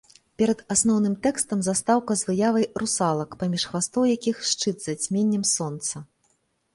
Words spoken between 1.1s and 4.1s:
тэкстам застаўка з выявай русалак, паміж хвастоў